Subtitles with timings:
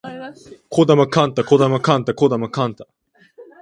[0.71, 2.87] 児玉幹太児玉幹太児玉幹太